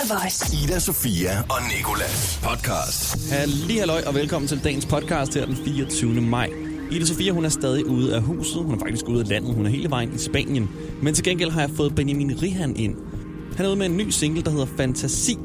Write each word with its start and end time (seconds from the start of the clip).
The 0.00 0.14
Voice. 0.14 0.64
Ida 0.64 0.78
Sofia 0.78 1.40
og 1.40 1.58
Nikolas 1.76 2.40
podcast. 2.42 3.30
Halli 3.32 3.76
halløj 3.76 4.02
og 4.06 4.14
velkommen 4.14 4.48
til 4.48 4.64
dagens 4.64 4.86
podcast 4.86 5.34
her 5.34 5.46
den 5.46 5.56
24. 5.56 6.20
maj. 6.20 6.50
Ida 6.90 7.04
Sofia, 7.04 7.32
hun 7.32 7.44
er 7.44 7.48
stadig 7.48 7.86
ude 7.86 8.14
af 8.14 8.22
huset. 8.22 8.64
Hun 8.64 8.74
er 8.74 8.78
faktisk 8.78 9.08
ude 9.08 9.20
af 9.20 9.28
landet. 9.28 9.54
Hun 9.54 9.66
er 9.66 9.70
hele 9.70 9.90
vejen 9.90 10.14
i 10.14 10.18
Spanien. 10.18 10.70
Men 11.02 11.14
til 11.14 11.24
gengæld 11.24 11.50
har 11.50 11.60
jeg 11.60 11.70
fået 11.70 11.94
Benjamin 11.94 12.42
Rihan 12.42 12.76
ind. 12.76 12.94
Han 13.56 13.66
er 13.66 13.68
ude 13.68 13.78
med 13.78 13.86
en 13.86 13.96
ny 13.96 14.10
single, 14.10 14.42
der 14.42 14.50
hedder 14.50 14.66
Fantasi. 14.76 15.38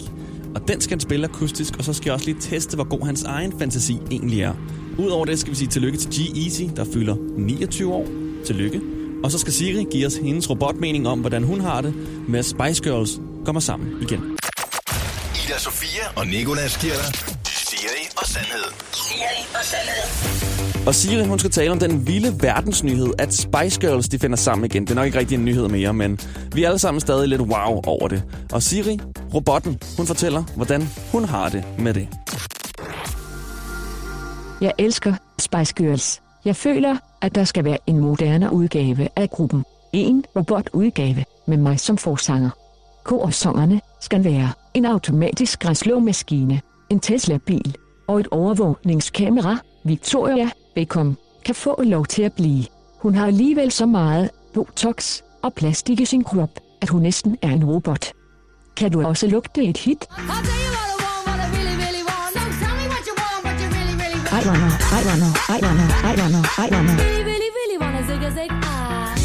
Og 0.56 0.68
den 0.68 0.82
skal 0.82 0.96
han 0.96 1.00
spille 1.00 1.28
akustisk, 1.28 1.78
og 1.78 1.84
så 1.84 1.94
skal 1.94 2.06
jeg 2.06 2.14
også 2.14 2.26
lige 2.26 2.38
teste, 2.40 2.76
hvor 2.76 2.98
god 2.98 3.06
hans 3.06 3.24
egen 3.24 3.60
fantasi 3.60 3.98
egentlig 4.12 4.42
er. 4.42 4.54
Udover 4.98 5.26
det 5.26 5.40
skal 5.40 5.52
vi 5.52 5.58
sige 5.58 5.68
tillykke 5.68 5.98
til 5.98 6.10
G-Eazy, 6.10 6.76
der 6.76 6.86
fylder 6.94 7.16
29 7.38 7.94
år. 7.94 8.08
Tillykke. 8.46 8.82
Og 9.24 9.32
så 9.32 9.38
skal 9.38 9.54
Siri 9.54 9.86
give 9.92 10.06
os 10.06 10.16
hendes 10.16 10.50
robotmening 10.50 11.08
om, 11.08 11.20
hvordan 11.20 11.44
hun 11.44 11.62
har 11.62 11.82
det 11.82 11.94
med 12.28 12.40
at 12.40 12.46
Spice 12.46 12.84
Girls 12.84 13.20
kommer 13.46 13.62
sammen 13.62 14.02
igen. 14.02 14.20
Ida 15.46 15.60
Sofia 15.60 16.04
og 16.16 16.28
Nikolas 16.28 16.78
giver 16.78 16.94
dig 16.94 17.16
Siri 17.46 18.08
og 18.18 18.26
Sandhed. 18.26 18.66
Siri 18.94 19.46
og 19.60 19.64
Sandhed. 19.64 20.88
Og 20.88 20.96
Siri, 20.96 21.26
hun 21.26 21.40
skal 21.40 21.52
tale 21.52 21.72
om 21.72 21.80
den 21.80 22.08
vilde 22.08 22.44
verdensnyhed, 22.44 23.14
at 23.20 23.34
Spice 23.34 23.80
Girls 23.80 24.10
de 24.10 24.20
finder 24.20 24.38
sammen 24.38 24.66
igen. 24.66 24.84
Det 24.84 24.92
er 24.92 24.96
nok 24.96 25.06
ikke 25.06 25.20
rigtig 25.20 25.36
en 25.36 25.46
nyhed 25.46 25.68
mere, 25.68 25.94
men 25.94 26.20
vi 26.54 26.64
er 26.64 26.68
alle 26.68 26.80
sammen 26.80 27.02
stadig 27.02 27.28
lidt 27.28 27.42
wow 27.42 27.82
over 27.86 28.08
det. 28.08 28.24
Og 28.52 28.64
Siri, 28.64 29.00
robotten, 29.34 29.80
hun 29.98 30.08
fortæller, 30.08 30.44
hvordan 30.56 30.90
hun 31.12 31.26
har 31.26 31.50
det 31.50 31.64
med 31.80 31.94
det. 31.94 32.08
Jeg 34.62 34.74
elsker 34.78 35.14
Spice 35.40 35.74
Girls. 35.74 36.22
Jeg 36.46 36.56
føler, 36.56 36.98
at 37.22 37.36
der 37.36 37.44
skal 37.44 37.64
være 37.64 37.78
en 37.88 38.00
moderne 38.00 38.54
udgave 38.54 39.10
af 39.16 39.30
gruppen. 39.30 39.64
En 39.94 40.26
robotudgave 40.36 41.26
med 41.48 41.58
mig 41.58 41.80
som 41.80 41.98
forsanger. 41.98 42.50
Korsangerne 43.06 43.82
skal 44.02 44.24
være 44.24 44.52
en 44.74 44.86
automatisk 44.86 45.60
græslåmaskine, 45.60 46.62
en 46.90 47.00
Tesla-bil 47.00 47.76
og 48.08 48.20
et 48.20 48.28
overvågningskamera. 48.32 49.58
Victoria 49.84 50.50
Beckham 50.76 51.18
kan 51.46 51.56
få 51.56 51.84
lov 51.84 52.06
til 52.06 52.24
at 52.24 52.34
blive. 52.34 52.66
Hun 53.02 53.16
har 53.16 53.28
alligevel 53.28 53.72
så 53.72 53.86
meget 53.86 54.30
botox 54.54 55.22
og 55.44 55.54
plastik 55.54 56.00
i 56.00 56.06
sin 56.06 56.24
krop, 56.24 56.50
at 56.82 56.90
hun 56.90 57.02
næsten 57.02 57.38
er 57.42 57.50
en 57.50 57.66
robot. 57.66 58.12
Kan 58.78 58.92
du 58.92 59.08
også 59.08 59.28
lugte 59.28 59.64
et 59.64 59.78
hit? 59.78 60.08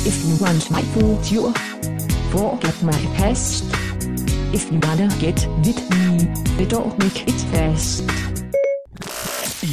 If 0.07 0.25
you 0.25 0.45
want 0.45 0.71
my 0.71 0.83
future, 0.95 1.53
forget 2.31 2.83
my 2.83 3.17
past. 3.17 3.65
If 4.55 4.71
you 4.71 4.79
wanna 4.87 5.09
get 5.21 5.49
with 5.65 5.81
me, 5.91 6.67
don't 6.75 6.99
make 7.03 7.19
it 7.29 7.41
fast. 7.53 8.03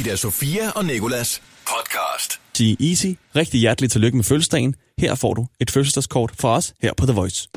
Ida 0.00 0.16
Sofia 0.16 0.70
og 0.70 0.84
Nikolas 0.84 1.42
podcast. 1.68 2.40
G-Easy, 2.58 3.06
rigtig 3.36 3.60
hjertelig 3.60 3.90
tillykke 3.90 4.16
med 4.16 4.24
fødselsdagen. 4.24 4.74
Her 4.98 5.14
får 5.14 5.34
du 5.34 5.46
et 5.60 5.70
fødselsdagskort 5.70 6.30
fra 6.40 6.56
os 6.56 6.72
her 6.82 6.92
på 6.96 7.06
The 7.06 7.14
Voice. 7.14 7.48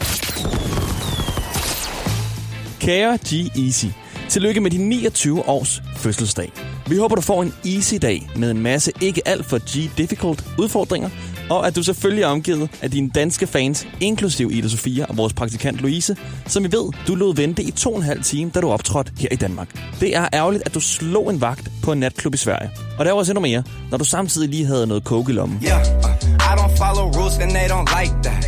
Kære 2.80 3.18
G-Easy, 3.28 3.86
tillykke 4.30 4.62
med 4.62 4.72
din 4.72 4.90
29 4.90 5.50
års 5.50 5.82
fødselsdag. 5.98 6.52
Vi 6.88 6.96
håber, 6.96 7.16
du 7.16 7.22
får 7.22 7.42
en 7.44 7.54
easy 7.66 7.96
dag 8.02 8.30
med 8.36 8.52
en 8.52 8.62
masse 8.62 8.92
ikke 9.02 9.28
alt 9.28 9.46
for 9.46 9.58
G-difficult 9.58 10.44
udfordringer, 10.60 11.10
og 11.52 11.68
at 11.68 11.76
du 11.76 11.84
selvfølgelig 11.84 12.24
er 12.24 12.28
omgivet 12.28 12.70
af 12.82 12.92
dine 12.92 13.10
danske 13.10 13.48
fans, 13.48 13.88
inklusiv 14.00 14.50
Ida 14.54 14.68
Sofia 14.68 15.06
og 15.06 15.18
vores 15.18 15.34
praktikant 15.34 15.82
Louise, 15.82 16.16
som 16.48 16.64
vi 16.64 16.72
ved, 16.72 16.92
du 17.08 17.16
lod 17.16 17.36
vente 17.36 17.64
i 17.64 17.72
to 17.72 17.92
og 17.92 17.98
en 17.98 18.04
halv 18.04 18.24
time, 18.24 18.52
da 18.54 18.62
du 18.62 18.70
optrådte 18.70 19.12
her 19.20 19.30
i 19.32 19.36
Danmark. 19.36 19.68
Det 20.00 20.16
er 20.16 20.28
ærgerligt, 20.34 20.64
at 20.66 20.74
du 20.74 20.80
slog 20.80 21.30
en 21.30 21.42
vagt 21.42 21.72
på 21.84 21.92
en 21.92 22.00
natklub 22.00 22.34
i 22.34 22.38
Sverige. 22.38 22.72
Og 23.00 23.06
der 23.06 23.12
var 23.12 23.20
også 23.20 23.32
endnu 23.32 23.42
mere, 23.42 23.64
når 23.92 23.98
du 23.98 24.06
samtidig 24.06 24.50
lige 24.50 24.66
havde 24.66 24.88
noget 24.88 25.04
coke 25.04 25.32
i 25.32 25.36
lommen. 25.36 25.64
Yeah, 25.64 25.80
uh, 25.80 26.12
I 26.50 26.54
don't 26.60 26.78
follow 26.78 27.22
rules 27.22 27.38
and 27.38 27.52
they 27.52 27.68
don't 27.68 28.02
like 28.02 28.14
that. 28.24 28.42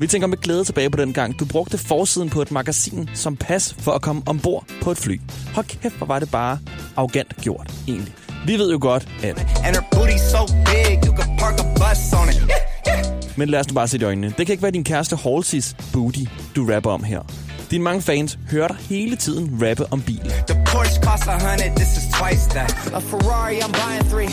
Vi 0.00 0.06
tænker 0.06 0.26
med 0.26 0.38
glæde 0.38 0.64
tilbage 0.64 0.90
på 0.90 0.96
den 0.96 1.12
gang, 1.12 1.38
du 1.38 1.44
brugte 1.44 1.78
forsiden 1.78 2.30
på 2.30 2.42
et 2.42 2.50
magasin 2.50 3.10
som 3.14 3.36
pas 3.36 3.74
for 3.78 3.92
at 3.92 4.02
komme 4.02 4.22
ombord 4.26 4.64
på 4.82 4.90
et 4.90 4.98
fly. 4.98 5.20
Hold 5.54 5.66
kæft, 5.66 5.96
hvor 5.96 6.06
var 6.06 6.18
det 6.18 6.30
bare 6.30 6.58
arrogant 6.96 7.36
gjort, 7.36 7.72
egentlig. 7.88 8.14
Vi 8.46 8.58
ved 8.58 8.72
jo 8.72 8.78
godt, 8.80 9.08
at... 9.22 9.46
So 10.34 10.42
big, 10.70 11.04
you 11.06 11.12
could 11.18 11.32
park 11.38 11.56
a 11.64 11.66
bus 11.80 12.12
on 12.12 12.28
it. 12.28 12.36
Yeah, 12.48 12.56
yeah. 12.86 13.02
Men 13.36 13.48
lad 13.48 13.60
os 13.60 13.68
nu 13.68 13.74
bare 13.74 13.88
se 13.88 13.98
i 13.98 14.04
øjnene. 14.04 14.34
Det 14.38 14.46
kan 14.46 14.52
ikke 14.52 14.62
være 14.62 14.72
din 14.72 14.84
kæreste 14.84 15.16
Halsey's 15.16 15.74
booty, 15.92 16.24
du 16.56 16.66
rapper 16.72 16.90
om 16.90 17.04
her. 17.04 17.20
Dine 17.70 17.84
mange 17.84 18.02
fans 18.02 18.38
hører 18.50 18.68
dig 18.68 18.76
hele 18.76 19.16
tiden 19.16 19.58
rappe 19.62 19.84
om 19.90 20.02
bil. 20.02 20.32
The 20.46 20.64
Porsche 20.68 21.00
costs 21.02 21.26
a 21.26 21.38
hundred, 21.48 21.70
this 21.76 21.90
is 21.96 22.04
twice 22.18 22.46
that. 22.56 22.70
A 22.94 23.00
Ferrari, 23.00 23.56
I'm 23.64 23.72
buying 23.82 24.04
three. 24.12 24.32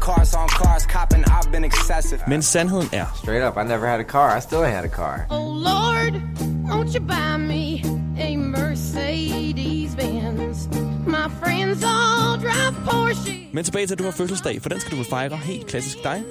Cars 0.00 0.34
on 0.34 0.48
cars, 0.48 0.84
copping, 0.86 1.24
I've 1.36 1.50
been 1.52 1.64
excessive. 1.64 2.20
Men 2.26 2.42
sandheden 2.42 2.88
er, 2.92 3.06
Straight 3.22 3.42
up, 3.48 3.56
I 3.56 3.68
never 3.68 3.86
had 3.86 4.00
a 4.00 4.08
car. 4.16 4.36
I 4.38 4.40
still 4.40 4.62
had 4.76 4.84
a 4.84 4.92
car. 5.00 5.26
Oh 5.30 5.48
Lord, 5.70 6.12
won't 6.70 6.90
you 6.94 7.00
buy 7.14 7.36
me 7.52 7.64
a 8.26 8.36
Mercedes 8.36 9.37
men 13.52 13.64
tilbage 13.64 13.86
til, 13.86 13.94
at 13.94 13.98
du 13.98 14.04
har 14.04 14.10
fødselsdag, 14.10 14.62
for 14.62 14.68
den 14.68 14.80
skal 14.80 14.98
du 14.98 15.04
fejre 15.10 15.36
helt 15.36 15.66
klassisk 15.66 15.96
dig. 16.04 16.22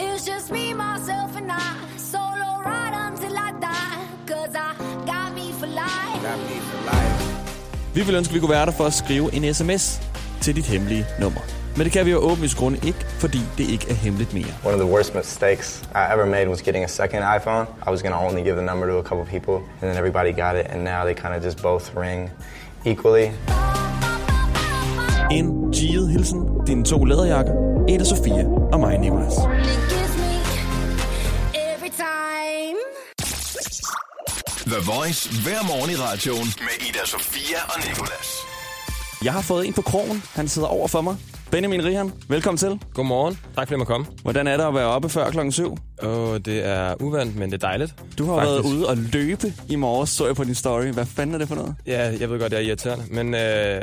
It's 0.00 0.34
just 0.34 0.50
me, 0.50 0.74
myself, 0.74 1.36
and 1.36 1.50
I. 1.50 1.98
Solo 1.98 2.48
ride 2.66 2.94
until 3.10 3.32
I 3.32 3.50
die. 3.60 4.00
Cause 4.26 4.54
I 4.54 4.70
got 5.12 5.34
me 5.34 5.52
for 5.60 5.66
life. 5.66 6.20
Got 6.28 6.38
me 6.38 6.60
for 6.60 6.78
life. 6.90 7.94
Vi 7.94 8.02
vil 8.02 8.14
ønske, 8.14 8.30
at 8.30 8.34
vi 8.34 8.40
kunne 8.40 8.50
være 8.50 8.66
der 8.66 8.72
for 8.72 8.84
at 8.84 8.92
skrive 8.92 9.34
en 9.34 9.54
sms 9.54 10.00
til 10.40 10.56
dit 10.56 10.66
hemmelige 10.66 11.06
nummer. 11.20 11.40
Men 11.76 11.84
det 11.84 11.92
kan 11.92 12.06
vi 12.06 12.10
jo 12.10 12.18
åbenlyst 12.18 12.56
grunde 12.56 12.78
ikke, 12.86 12.98
fordi 13.20 13.40
det 13.58 13.70
ikke 13.70 13.86
er 13.90 13.94
hemmeligt 13.94 14.34
mere. 14.34 14.52
One 14.64 14.74
of 14.74 14.80
the 14.80 14.92
worst 14.94 15.14
mistakes 15.14 15.82
I 15.94 16.12
ever 16.14 16.24
made 16.24 16.48
was 16.48 16.62
getting 16.62 16.84
a 16.84 16.88
second 16.88 17.22
iPhone. 17.22 17.66
I 17.86 17.90
was 17.90 18.02
gonna 18.02 18.26
only 18.26 18.42
give 18.42 18.56
the 18.56 18.64
number 18.64 18.86
to 18.86 18.98
a 18.98 19.02
couple 19.02 19.24
people, 19.24 19.54
and 19.54 19.90
then 19.90 19.96
everybody 19.96 20.42
got 20.42 20.54
it, 20.60 20.66
and 20.72 20.84
now 20.84 21.00
they 21.04 21.14
kind 21.14 21.34
of 21.36 21.44
just 21.44 21.62
both 21.62 21.84
ring 21.96 22.30
equally. 22.84 23.30
En 25.30 25.72
givet 25.72 26.10
hilsen, 26.10 26.40
dine 26.66 26.84
to 26.84 27.04
læderjakker, 27.04 27.52
Ida 27.88 28.04
Sofia 28.04 28.44
og 28.72 28.80
mig, 28.80 28.98
Nicolas. 28.98 29.34
The 34.66 34.80
Voice 34.92 35.42
hver 35.42 35.62
morgen 35.66 35.90
i 35.90 35.94
radioen 35.94 36.48
med 36.60 36.88
Ida 36.88 37.04
Sofia 37.04 37.58
og 37.64 37.80
Nikolas. 37.88 38.28
Jeg 39.24 39.32
har 39.32 39.40
fået 39.40 39.66
en 39.66 39.72
på 39.72 39.82
krogen. 39.82 40.22
Han 40.34 40.48
sidder 40.48 40.68
over 40.68 40.88
for 40.88 41.00
mig. 41.00 41.16
Benjamin 41.50 41.84
Rihan, 41.84 42.12
velkommen 42.28 42.58
til. 42.58 42.80
Godmorgen. 42.94 43.34
Tak 43.34 43.42
fordi 43.56 43.70
jeg 43.72 43.78
må 43.78 43.84
komme. 43.84 44.06
Hvordan 44.22 44.46
er 44.46 44.56
det 44.56 44.64
at 44.64 44.74
være 44.74 44.86
oppe 44.86 45.08
før 45.08 45.30
klokken 45.30 45.52
7? 45.52 45.76
Og 45.98 46.44
det 46.44 46.66
er 46.66 46.94
uvandt, 47.02 47.36
men 47.36 47.52
det 47.52 47.62
er 47.62 47.66
dejligt. 47.68 47.94
Du 48.18 48.24
har 48.26 48.34
Faktisk. 48.34 48.50
været 48.52 48.76
ude 48.76 48.88
og 48.88 48.96
løbe 48.96 49.52
i 49.68 49.76
morges, 49.76 50.10
så 50.10 50.26
jeg 50.26 50.36
på 50.36 50.44
din 50.44 50.54
story. 50.54 50.84
Hvad 50.84 51.06
fanden 51.06 51.34
er 51.34 51.38
det 51.38 51.48
for 51.48 51.54
noget? 51.54 51.74
Ja, 51.86 52.12
jeg 52.20 52.30
ved 52.30 52.40
godt, 52.40 52.50
det 52.52 52.58
er 52.58 52.62
irriterende, 52.62 53.04
men 53.10 53.34
øh, 53.34 53.80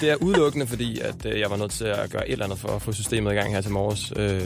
det 0.00 0.10
er 0.10 0.14
udelukkende, 0.20 0.66
fordi 0.66 1.00
at, 1.00 1.26
øh, 1.26 1.40
jeg 1.40 1.50
var 1.50 1.56
nødt 1.56 1.70
til 1.70 1.84
at 1.84 2.10
gøre 2.10 2.28
et 2.28 2.32
eller 2.32 2.44
andet 2.44 2.58
for 2.58 2.68
at 2.68 2.82
få 2.82 2.92
systemet 2.92 3.32
i 3.32 3.34
gang 3.34 3.52
her 3.54 3.60
til 3.60 3.70
morges. 3.72 4.12
Øh, 4.16 4.42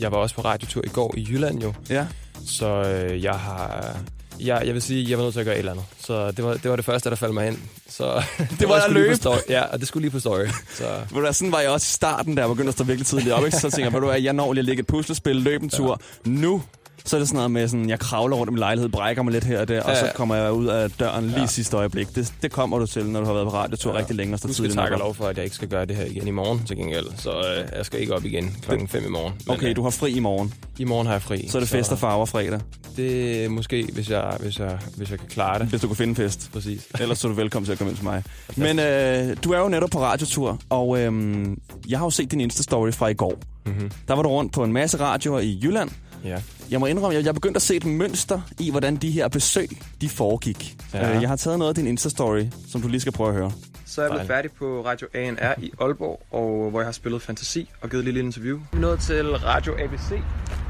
jeg 0.00 0.12
var 0.12 0.18
også 0.18 0.34
på 0.34 0.40
radiotur 0.42 0.82
i 0.84 0.88
går 0.88 1.14
i 1.16 1.26
Jylland 1.30 1.62
jo, 1.62 1.72
Ja. 1.90 2.06
så 2.46 2.66
øh, 2.66 3.22
jeg 3.24 3.34
har... 3.34 3.96
Jeg, 4.44 4.62
jeg 4.66 4.74
vil 4.74 4.82
sige, 4.82 5.10
jeg 5.10 5.18
var 5.18 5.24
nødt 5.24 5.32
til 5.34 5.40
at 5.40 5.46
gøre 5.46 5.54
et 5.54 5.58
eller 5.58 5.72
andet. 5.72 5.84
Så 6.04 6.30
det 6.30 6.44
var 6.44 6.52
det, 6.54 6.70
var 6.70 6.76
det 6.76 6.84
første, 6.84 7.10
der 7.10 7.16
faldt 7.16 7.34
mig 7.34 7.46
ind. 7.48 7.58
Så 7.88 8.22
det, 8.60 8.68
var 8.68 8.74
at 8.74 8.92
løbe. 8.92 9.16
story. 9.16 9.36
Ja, 9.48 9.62
og 9.62 9.80
det 9.80 9.88
skulle 9.88 10.02
lige 10.02 10.10
på 10.10 10.20
story. 10.20 10.46
Så 10.74 10.84
Ved 11.12 11.22
du 11.26 11.32
sådan 11.32 11.52
var 11.52 11.60
jeg 11.60 11.70
også 11.70 11.84
i 11.84 11.92
starten, 11.94 12.34
da 12.34 12.40
jeg 12.42 12.48
begyndte 12.48 12.68
at 12.68 12.74
stå 12.74 12.84
virkelig 12.84 13.06
tidligt 13.06 13.32
op. 13.32 13.44
Ikke? 13.44 13.56
Så 13.56 13.70
tænker 13.70 13.84
jeg, 13.84 13.92
ved 13.92 14.00
du 14.00 14.06
hvad, 14.06 14.20
jeg 14.20 14.32
når 14.32 14.52
lige 14.52 14.60
at 14.60 14.64
lægge 14.64 14.80
et 14.80 14.86
puslespil, 14.86 15.36
løbe 15.36 15.64
en 15.64 15.70
tur. 15.70 16.00
Nu 16.24 16.62
så 17.04 17.16
er 17.16 17.18
det 17.20 17.28
sådan 17.28 17.36
noget 17.36 17.50
med, 17.50 17.68
sådan, 17.68 17.88
jeg 17.88 17.98
kravler 17.98 18.36
rundt 18.36 18.50
i 18.50 18.52
min 18.52 18.58
lejlighed, 18.58 18.88
brækker 18.90 19.22
mig 19.22 19.32
lidt 19.32 19.44
her 19.44 19.60
og 19.60 19.68
der, 19.68 19.82
og 19.82 19.90
Ja, 19.90 19.98
så 20.00 20.06
ja. 20.06 20.12
kommer 20.12 20.34
jeg 20.34 20.52
ud 20.52 20.66
af 20.66 20.90
døren 20.90 21.26
lige 21.26 21.40
Ja. 21.40 21.46
sidste 21.46 21.76
øjeblik. 21.76 22.14
Det, 22.14 22.32
det 22.42 22.52
kommer 22.52 22.78
du 22.78 22.86
til, 22.86 23.06
når 23.06 23.20
du 23.20 23.26
har 23.26 23.32
været 23.32 23.46
på 23.48 23.54
radiotur 23.54 23.94
rigtig 23.94 24.16
længe 24.16 24.34
og 24.34 24.38
står 24.38 24.46
du 24.46 24.52
skal 24.52 24.62
tidligt 24.62 24.78
takke 24.78 24.94
og 24.96 25.00
op. 25.00 25.04
lov 25.06 25.14
for, 25.14 25.24
at 25.26 25.36
jeg 25.36 25.44
ikke 25.44 25.56
skal 25.56 25.68
gøre 25.68 25.84
det 25.86 25.96
her 25.96 26.04
igen 26.04 26.28
i 26.28 26.30
morgen 26.30 26.64
til 26.66 26.76
gengæld. 26.76 27.06
Så 27.16 27.30
øh, 27.30 27.68
jeg 27.76 27.86
skal 27.86 28.00
ikke 28.00 28.14
op 28.14 28.24
igen 28.24 28.56
klokken 28.62 28.88
5 28.88 29.04
i 29.06 29.08
morgen. 29.08 29.32
Men, 29.46 29.56
Okay, 29.56 29.70
øh, 29.70 29.76
du 29.76 29.82
har 29.82 29.90
fri 29.90 30.10
i 30.12 30.20
morgen. 30.20 30.54
I 30.78 30.84
morgen 30.84 31.06
har 31.06 31.14
jeg 31.14 31.22
fri. 31.22 31.48
Så 31.48 31.58
er 31.58 31.60
det 31.60 31.68
fest 31.68 31.92
og 31.92 31.98
farver 31.98 32.26
fredag, 32.26 32.60
Det 32.96 33.50
måske, 33.50 33.88
hvis 33.92 34.10
jeg, 34.10 34.36
hvis 34.40 34.58
jeg, 34.58 34.78
hvis 34.96 35.10
jeg 35.10 35.18
kan 35.18 35.28
klare 35.28 35.58
det. 35.58 35.66
hvis 35.66 35.80
du 35.80 35.86
kan 35.86 35.96
finde 35.96 36.14
fest. 36.14 36.50
Præcis. 36.52 36.86
Ellers 37.00 37.18
så 37.18 37.28
er 37.28 37.32
du 37.32 37.36
velkommen 37.36 37.64
til 37.66 37.72
at 37.72 37.78
komme 37.78 37.90
ind 37.90 37.96
til 37.96 38.04
mig. 38.04 38.22
Men 38.56 38.78
øh, 38.78 39.36
du 39.44 39.52
er 39.52 39.58
jo 39.58 39.68
netop 39.68 39.90
på 39.90 40.00
radiotur, 40.02 40.58
og 40.68 41.00
øh, 41.00 41.46
jeg 41.88 41.98
har 41.98 42.06
jo 42.06 42.10
set 42.10 42.30
din 42.32 42.40
Insta-story 42.50 42.90
fra 42.90 43.08
i 43.08 43.14
går. 43.14 43.34
Mm-hmm. 43.66 43.90
Der 44.08 44.14
var 44.14 44.22
du 44.22 44.28
rundt 44.28 44.52
på 44.52 44.64
en 44.64 44.72
masse 44.72 45.00
radioer 45.00 45.40
i 45.40 45.60
Jylland. 45.62 45.90
Ja. 46.24 46.42
Jeg 46.70 46.80
må 46.80 46.86
indrømme, 46.86 47.18
at 47.18 47.24
jeg 47.24 47.34
begyndte 47.34 47.58
at 47.58 47.62
se 47.62 47.76
et 47.76 47.84
mønster 47.84 48.40
i, 48.58 48.70
hvordan 48.70 48.96
de 48.96 49.10
her 49.10 49.28
besøg, 49.28 49.68
de 50.00 50.08
foregik. 50.08 50.76
Ja. 50.94 51.08
Ja. 51.08 51.20
Jeg 51.20 51.28
har 51.28 51.36
taget 51.36 51.58
noget 51.58 51.78
af 51.78 51.84
din 51.84 51.98
Insta-story, 51.98 52.46
som 52.68 52.82
du 52.82 52.88
lige 52.88 53.00
skal 53.00 53.12
prøve 53.12 53.28
at 53.28 53.34
høre. 53.34 53.52
Så 53.86 54.00
er 54.00 54.04
jeg 54.04 54.10
blevet 54.10 54.26
færdig 54.26 54.50
på 54.52 54.82
Radio 54.86 55.06
ANR 55.14 55.54
i 55.62 55.72
Aalborg, 55.80 56.22
og 56.30 56.70
hvor 56.70 56.80
jeg 56.80 56.86
har 56.86 56.92
spillet 56.92 57.22
fantasi 57.22 57.68
og 57.80 57.90
givet 57.90 58.00
et 58.00 58.04
lille 58.04 58.20
interview. 58.20 58.56
Vi 58.72 58.76
er 58.76 58.80
nået 58.80 59.00
til 59.00 59.36
Radio 59.36 59.72
ABC, 59.78 60.20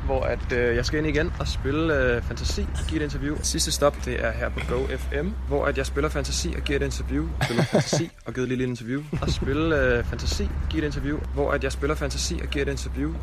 hvor 0.07 0.23
at, 0.23 0.53
øh, 0.53 0.77
jeg 0.77 0.87
skal 0.87 0.99
ind 0.99 1.07
igen 1.07 1.33
og 1.41 1.49
spille 1.49 1.95
øh, 1.95 2.23
Fantasi 2.23 2.61
og 2.61 2.87
give 2.89 3.01
et 3.01 3.05
interview. 3.05 3.37
Sidste 3.43 3.73
stop, 3.73 3.97
det 4.05 4.25
er 4.25 4.33
her 4.33 4.49
på 4.49 4.61
Go 4.69 4.87
FM, 4.87 5.29
hvor 5.49 5.65
at 5.67 5.79
jeg 5.79 5.87
spiller 5.87 6.09
Fantasi 6.11 6.49
og 6.57 6.63
giver 6.63 6.79
et 6.79 6.85
interview. 6.85 7.29
Spiller 7.45 7.65
Fantasi 7.65 8.11
og 8.27 8.35
giver 8.35 8.45
et 8.45 8.49
lille 8.49 8.65
interview. 8.65 9.03
Og 9.23 9.31
spille 9.31 9.77
øh, 9.77 10.05
Fantasi 10.05 10.43
og 10.43 10.69
give 10.71 10.83
et 10.83 10.87
interview, 10.87 11.19
hvor 11.35 11.51
at 11.53 11.65
jeg 11.65 11.73
spiller 11.73 11.95
Fantasi 11.95 12.41
og 12.43 12.49
giver 12.49 12.65
et 12.65 12.71
interview. 12.71 13.15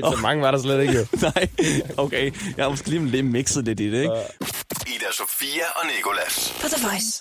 Så 0.00 0.18
mange 0.22 0.42
var 0.42 0.50
der 0.50 0.58
slet 0.58 0.80
ikke, 0.82 0.94
jo. 0.98 1.06
Nej, 1.34 1.48
okay. 1.96 2.32
Jeg 2.56 2.64
har 2.64 2.70
måske 2.70 2.90
lige, 2.90 3.06
lige 3.06 3.22
mixet 3.22 3.64
lidt 3.64 3.80
i 3.80 3.90
det, 3.90 4.00
ikke? 4.02 4.14
Ida 4.86 5.12
Sofia 5.12 5.64
og 5.76 5.86
Nikolas. 5.96 6.54
På 6.60 6.68
The 6.68 6.86
Voice. 6.88 7.20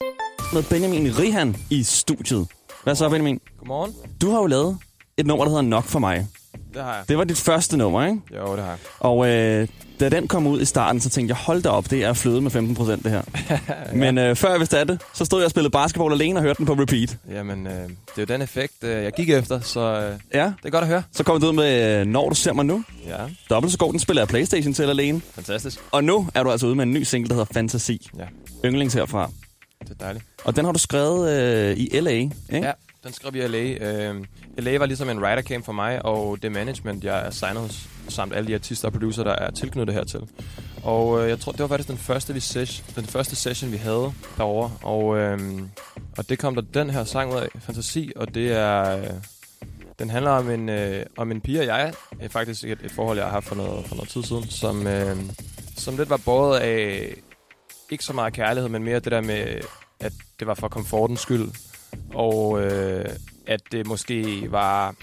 Med 0.53 0.63
Benjamin 0.63 1.19
Rihan 1.19 1.55
i 1.69 1.83
studiet. 1.83 2.47
Hvad 2.83 2.95
så, 2.95 3.09
Benjamin? 3.09 3.39
Godmorgen. 3.59 3.95
Du 4.21 4.31
har 4.31 4.37
jo 4.39 4.45
lavet 4.45 4.77
et 5.17 5.25
nummer, 5.25 5.45
der 5.45 5.49
hedder 5.49 5.61
Nok 5.61 5.85
for 5.85 5.99
mig. 5.99 6.27
Det 6.73 6.83
har 6.83 6.95
jeg. 6.95 7.03
Det 7.09 7.17
var 7.17 7.23
dit 7.23 7.37
første 7.37 7.77
nummer, 7.77 8.05
ikke? 8.05 8.21
Jo, 8.37 8.55
det 8.55 8.63
har 8.63 8.69
jeg. 8.69 8.77
Og 8.99 9.27
øh, 9.27 9.67
da 10.01 10.09
den 10.09 10.27
kom 10.27 10.47
ud 10.47 10.61
i 10.61 10.65
starten, 10.65 11.01
så 11.01 11.09
tænkte 11.09 11.31
jeg, 11.31 11.37
hold 11.37 11.61
da 11.63 11.69
op, 11.69 11.89
det 11.89 12.03
er 12.03 12.13
fløde 12.13 12.41
med 12.41 12.51
15 12.51 12.75
procent, 12.75 13.03
det 13.03 13.11
her. 13.11 13.21
ja. 13.49 13.59
Men 13.93 14.17
øh, 14.17 14.35
før 14.35 14.49
jeg 14.51 14.59
vidste 14.59 14.79
af 14.79 14.87
det, 14.87 15.01
så 15.13 15.25
stod 15.25 15.39
jeg 15.39 15.45
og 15.45 15.51
spillede 15.51 15.71
basketball 15.71 16.13
alene 16.13 16.39
og 16.39 16.43
hørte 16.43 16.57
den 16.57 16.65
på 16.65 16.73
repeat. 16.73 17.17
Jamen, 17.31 17.67
øh, 17.67 17.73
det 17.73 17.87
er 17.89 17.89
jo 18.17 18.25
den 18.25 18.41
effekt, 18.41 18.83
øh, 18.83 19.03
jeg 19.03 19.11
gik 19.13 19.29
efter, 19.29 19.59
så 19.59 19.79
øh, 19.79 20.19
Ja, 20.33 20.45
det 20.45 20.65
er 20.65 20.69
godt 20.69 20.81
at 20.81 20.87
høre. 20.87 21.03
så 21.11 21.23
kom 21.23 21.39
det 21.41 21.47
ud 21.47 21.53
med 21.53 21.99
øh, 22.01 22.05
Når 22.07 22.29
du 22.29 22.35
ser 22.35 22.53
mig 22.53 22.65
nu. 22.65 22.83
Ja, 23.07 23.17
Dobbelt 23.49 23.71
så 23.71 23.77
god, 23.77 23.91
den 23.91 23.99
spiller 23.99 24.21
jeg 24.21 24.27
Playstation 24.27 24.73
til 24.73 24.83
alene. 24.83 25.21
fantastisk. 25.35 25.79
Og 25.91 26.03
nu 26.03 26.27
er 26.33 26.43
du 26.43 26.51
altså 26.51 26.67
ude 26.67 26.75
med 26.75 26.83
en 26.83 26.93
ny 26.93 27.03
single, 27.03 27.29
der 27.29 27.33
hedder 27.35 27.53
Fantasi. 27.53 28.09
Ja, 28.17 28.23
Yndlings 28.65 28.93
herfra. 28.93 29.29
det 29.83 29.89
er 29.89 29.93
dejligt. 30.05 30.25
Og 30.43 30.55
den 30.55 30.65
har 30.65 30.71
du 30.71 30.79
skrevet 30.79 31.31
øh, 31.31 31.77
i 31.77 31.99
L.A., 31.99 32.09
ikke? 32.11 32.31
Ja, 32.51 32.71
den 33.03 33.13
skrev 33.13 33.31
jeg 33.35 33.45
i 33.45 33.47
LA. 33.47 33.87
Øh, 34.09 34.15
LA 34.57 34.77
var 34.77 34.85
ligesom 34.85 35.09
en 35.09 35.19
writer 35.19 35.41
camp 35.41 35.65
for 35.65 35.71
mig, 35.71 36.05
og 36.05 36.37
det 36.43 36.51
management, 36.51 37.03
jeg 37.03 37.25
er 37.25 37.31
signet 37.31 37.61
hos, 37.61 37.87
samt 38.11 38.35
alle 38.35 38.47
de 38.47 38.55
artister 38.55 38.87
og 38.87 38.91
producer, 38.91 39.23
der 39.23 39.35
er 39.35 39.51
tilknyttet 39.51 39.95
hertil. 39.95 40.19
Og 40.83 41.23
øh, 41.23 41.29
jeg 41.29 41.39
tror, 41.39 41.51
det 41.51 41.59
var 41.59 41.67
faktisk 41.67 41.89
den 41.89 41.97
første, 41.97 42.33
vi 42.33 42.39
ses, 42.39 42.83
den 42.95 43.05
første 43.05 43.35
session, 43.35 43.71
vi 43.71 43.77
havde 43.77 44.13
derovre. 44.37 44.71
Og, 44.81 45.17
øh, 45.17 45.39
og 46.17 46.29
det 46.29 46.39
kom 46.39 46.55
der 46.55 46.61
den 46.61 46.89
her 46.89 47.03
sang 47.03 47.33
ud 47.33 47.37
af, 47.37 47.47
Fantasi, 47.59 48.11
og 48.15 48.35
det 48.35 48.51
er... 48.51 48.97
Øh, 48.97 49.09
den 49.99 50.09
handler 50.09 50.31
om 50.31 50.49
en, 50.49 50.69
øh, 50.69 51.05
om 51.17 51.31
en 51.31 51.41
pige 51.41 51.59
og 51.59 51.65
jeg. 51.65 51.93
Er 52.19 52.27
faktisk 52.29 52.63
et, 52.63 52.79
et 52.83 52.91
forhold, 52.91 53.17
jeg 53.17 53.25
har 53.25 53.31
haft 53.31 53.45
for 53.45 53.55
noget, 53.55 53.85
for 53.85 53.95
noget 53.95 54.09
tid 54.09 54.23
siden, 54.23 54.49
som, 54.49 54.87
øh, 54.87 55.17
som 55.77 55.97
lidt 55.97 56.09
var 56.09 56.21
båret 56.25 56.59
af 56.59 57.13
ikke 57.89 58.03
så 58.03 58.13
meget 58.13 58.33
kærlighed, 58.33 58.69
men 58.69 58.83
mere 58.83 58.99
det 58.99 59.11
der 59.11 59.21
med, 59.21 59.61
at 59.99 60.13
det 60.39 60.47
var 60.47 60.53
for 60.53 60.67
komfortens 60.67 61.19
skyld. 61.19 61.49
Og 62.13 62.61
øh, 62.61 63.05
at 63.47 63.61
det 63.71 63.87
måske 63.87 64.47
var 64.51 64.95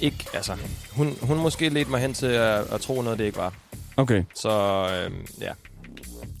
ikke, 0.00 0.24
altså, 0.34 0.56
hun, 0.92 1.16
hun 1.22 1.38
måske 1.38 1.68
ledte 1.68 1.90
mig 1.90 2.00
hen 2.00 2.14
til 2.14 2.26
at, 2.26 2.72
at 2.72 2.80
tro 2.80 3.02
noget, 3.02 3.18
det 3.18 3.24
ikke 3.24 3.38
var. 3.38 3.52
Okay, 3.96 4.22
Så 4.34 4.50
øh, 4.50 5.12
ja, 5.40 5.50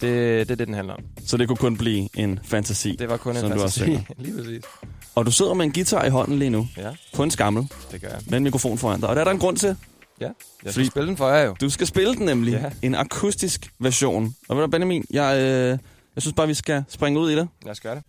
det 0.00 0.40
er 0.40 0.44
det, 0.44 0.58
den 0.58 0.74
handler 0.74 0.94
om. 0.94 1.00
så 1.26 1.36
det 1.36 1.48
kunne 1.48 1.56
kun 1.56 1.76
blive 1.76 2.08
en 2.14 2.40
fantasi. 2.44 2.96
Det 2.98 3.08
var 3.08 3.16
kun 3.16 3.36
en 3.36 3.42
fantasi. 3.50 3.80
Lige 4.18 4.36
præcis. 4.36 4.64
Og 5.14 5.26
du 5.26 5.30
sidder 5.30 5.54
med 5.54 5.64
en 5.64 5.72
guitar 5.72 6.04
i 6.04 6.10
hånden 6.10 6.38
lige 6.38 6.50
nu. 6.50 6.68
Ja, 6.76 6.90
På 7.14 7.22
en 7.22 7.30
skammel. 7.30 7.68
det 7.92 8.00
gør 8.00 8.08
jeg. 8.08 8.18
Med 8.26 8.38
en 8.38 8.44
mikrofon 8.44 8.78
foran 8.78 9.00
dig. 9.00 9.08
Og 9.08 9.14
der 9.16 9.20
er 9.20 9.24
der 9.24 9.32
en 9.32 9.38
grund 9.38 9.56
til. 9.56 9.76
Ja, 10.20 10.28
jeg 10.64 10.72
skal 10.72 10.86
spille 10.86 11.08
den 11.08 11.16
for 11.16 11.28
jer 11.28 11.44
jo. 11.44 11.56
Du 11.60 11.70
skal 11.70 11.86
spille 11.86 12.14
den 12.14 12.26
nemlig. 12.26 12.52
Ja. 12.52 12.70
En 12.82 12.94
akustisk 12.94 13.72
version. 13.78 14.34
Og 14.48 14.56
ved 14.56 14.64
du, 14.64 14.70
Benjamin, 14.70 15.04
jeg, 15.10 15.36
øh, 15.38 15.68
jeg 16.14 16.22
synes 16.22 16.34
bare, 16.34 16.46
vi 16.46 16.54
skal 16.54 16.84
springe 16.88 17.20
ud 17.20 17.30
i 17.30 17.36
det. 17.36 17.48
Lad 17.64 17.70
os 17.72 17.80
gøre 17.80 17.94
det. 17.94 18.02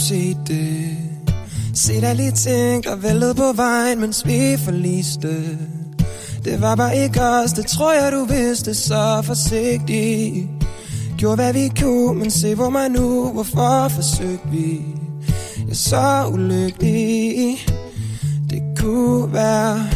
Se 0.00 0.36
det? 0.46 0.96
Se 1.74 2.00
dig 2.00 2.14
lige 2.14 2.32
tænkt 2.32 2.86
og 2.86 3.02
væltet 3.02 3.36
på 3.36 3.52
vejen, 3.56 4.00
mens 4.00 4.26
vi 4.26 4.56
forliste. 4.64 5.58
Det 6.44 6.60
var 6.60 6.76
bare 6.76 6.96
ikke 6.96 7.22
os, 7.22 7.52
det 7.52 7.66
tror 7.66 7.92
jeg 7.92 8.12
du 8.12 8.24
vidste. 8.24 8.74
Så 8.74 9.22
forsigtigt 9.24 10.48
Gjorde 11.20 11.36
hvad 11.36 11.52
vi 11.52 11.72
kunne, 11.80 12.18
men 12.18 12.30
se 12.30 12.54
hvor 12.54 12.70
man 12.70 12.90
nu, 12.90 13.28
hvorfor 13.32 13.88
forsøgte 13.88 14.48
vi? 14.50 14.80
Jeg 15.58 15.70
er 15.70 15.74
så 15.74 16.30
ulykkelig. 16.32 17.58
Det 18.50 18.62
kunne 18.78 19.32
være 19.32 19.88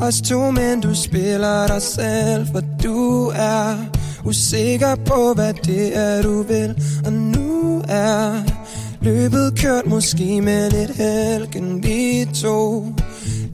os 0.00 0.20
to, 0.20 0.50
men 0.50 0.80
du 0.80 0.94
spiller 0.94 1.66
dig 1.66 1.82
selv, 1.82 2.46
for 2.52 2.60
du 2.82 3.32
er 3.34 3.76
usikker 4.24 4.94
på, 4.94 5.32
hvad 5.34 5.54
det 5.54 5.96
er, 5.96 6.22
du 6.22 6.42
vil. 6.42 6.74
Og 7.06 7.12
nu 7.12 7.82
er 7.88 8.42
løbet 9.02 9.58
kørt, 9.58 9.86
måske 9.86 10.40
med 10.40 10.70
lidt 10.70 10.90
helgen 10.90 11.82
vi 11.82 12.28
to. 12.34 12.86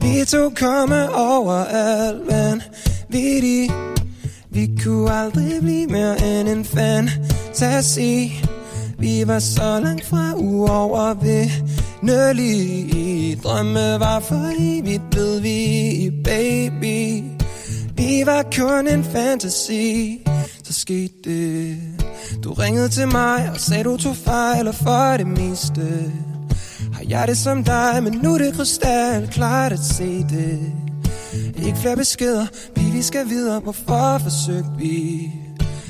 Vi 0.01 0.25
to 0.25 0.49
komme 0.49 1.15
overalt, 1.15 2.31
men 2.31 2.61
vi 3.09 3.69
vi 4.49 4.69
kunne 4.83 5.11
aldrig 5.11 5.51
blive 5.61 5.87
mere 5.87 6.39
end 6.39 6.49
en 6.49 6.65
fantasi 6.65 8.31
Vi 8.99 9.27
var 9.27 9.39
så 9.39 9.79
langt 9.83 10.05
fra 10.05 10.33
uovervindelige. 10.35 13.35
Drømme 13.35 13.99
var 13.99 14.19
for 14.19 14.53
evigt 14.59 15.09
blev 15.11 15.43
vi, 15.43 16.11
baby. 16.23 17.23
Vi 17.95 18.23
var 18.25 18.45
kun 18.57 18.87
en 18.87 19.03
fantasi. 19.03 20.19
Så 20.63 20.73
skete 20.73 21.13
det. 21.23 21.77
Du 22.43 22.53
ringede 22.53 22.89
til 22.89 23.07
mig 23.07 23.49
og 23.53 23.59
sagde 23.59 23.83
du 23.83 23.97
tog 23.97 24.15
fejl 24.15 24.67
Og 24.67 24.75
for 24.75 25.17
det 25.17 25.27
meste 25.27 26.11
Har 26.93 27.03
jeg 27.09 27.27
det 27.27 27.37
som 27.37 27.63
dig, 27.63 27.99
men 28.03 28.13
nu 28.23 28.33
er 28.33 28.37
det 28.37 28.53
krystal 28.53 29.27
Klart 29.31 29.71
at 29.71 29.79
se 29.79 30.23
det. 30.29 30.73
Ikke 31.65 31.77
flere 31.77 31.95
beskeder, 31.95 32.45
vi, 32.75 32.81
vi 32.81 33.01
skal 33.01 33.29
videre. 33.29 33.59
Hvorfor 33.59 34.17
forsøgte 34.23 34.69
vi? 34.77 35.31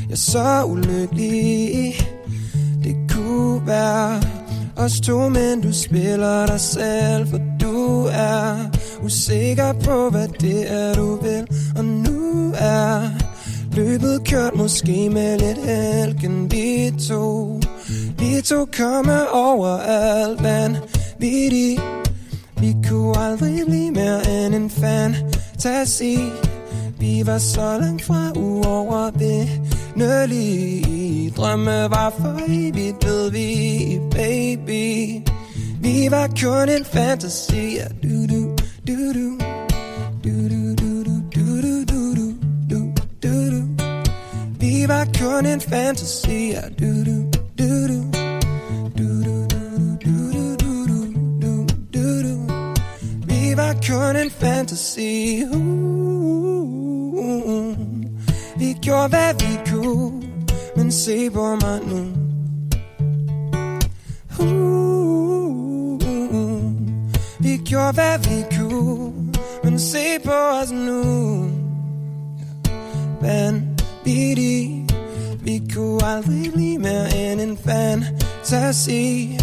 Jeg 0.08 0.12
er 0.12 0.16
så 0.16 0.64
ulykkelig. 0.66 1.94
Det 2.84 2.96
kunne 3.12 3.68
være 3.68 4.22
os 4.76 5.02
to, 5.02 5.30
men 5.30 5.62
du 5.62 5.74
spiller 5.74 6.46
dig 6.46 6.60
selv 6.60 7.28
For 7.28 7.40
du 7.62 8.08
er 8.12 8.56
usikker 9.04 9.74
på, 9.74 10.10
hvad 10.10 10.28
det 10.28 10.72
er, 10.72 10.94
du 10.94 11.16
vil. 11.22 11.48
Og 11.78 11.86
nu 11.86 12.54
er 12.58 13.10
løbet 13.78 14.22
kørt 14.26 14.56
Måske 14.56 15.10
med 15.10 15.40
lidt 15.40 15.58
held, 15.58 16.50
vi 16.50 16.94
to. 17.08 17.60
Vi 18.20 18.42
to 18.42 18.66
komme 18.78 19.32
overalt, 19.32 20.44
vanvittigt 20.44 21.82
vi 22.60 22.76
kunne 22.90 23.18
aldrig 23.18 23.62
blive 23.68 23.92
mere 23.92 24.46
end 24.46 24.56
en 24.56 24.70
fantasi 24.70 26.18
Vi 27.00 27.22
var 27.26 27.38
så 27.38 27.78
langt 27.82 28.04
fra 28.04 28.32
uovervindelige 28.36 31.34
Drømme 31.38 31.90
var 31.90 32.14
for 32.20 32.40
evigt, 32.48 33.06
ved 33.06 33.32
vi, 33.32 34.00
baby. 34.12 35.16
Vi 35.82 36.08
var 36.12 36.28
kun 36.42 36.70
en 36.70 36.86
fantasi. 36.86 37.76
Ja, 37.76 37.86
du, 38.04 38.26
du, 38.26 38.47
believe 44.88 44.92
I 44.92 45.06
could 45.18 45.46
in 45.46 45.60
fantasy. 45.60 46.56
I 46.56 46.70
do 46.70 47.04
do 47.04 47.30
do 47.56 47.88
do. 47.88 48.18
I 53.70 53.74
in 54.22 54.30
fantasy. 54.30 55.44
Ooh, 55.44 56.08
vi 58.58 58.74
gjorde 58.82 59.10
hvad 59.10 59.34
vi 59.34 59.60
kunne, 59.72 60.24
men 60.76 60.92
se 60.92 61.30
på 61.30 61.56
mig 61.56 61.80
nu. 61.88 62.06
Ooh, 64.40 66.00
vi 67.40 67.58
gjorde 67.58 67.94
hvad 67.94 68.20
vi 68.20 68.46
kunne, 68.58 69.14
men 69.64 69.80
se 69.80 70.20
på 70.26 70.32
os 70.32 70.72
nu. 70.72 71.04
Vanvittigt 73.22 74.77
kunne 75.78 76.06
aldrig 76.06 76.52
blive 76.54 76.80
mere 76.80 77.18
end 77.18 77.42
en 77.42 77.58
fantasi 77.58 79.40